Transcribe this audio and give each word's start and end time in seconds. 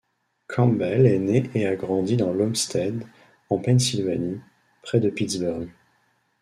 Campbell 0.49 1.05
est 1.05 1.19
né 1.19 1.47
et 1.53 1.67
a 1.67 1.75
grandi 1.75 2.17
dans 2.17 2.33
l'Homestead 2.33 3.05
en 3.51 3.59
Pennsylvanie, 3.59 4.39
près 4.81 4.99
de 4.99 5.11
Pittsburgh. 5.11 5.69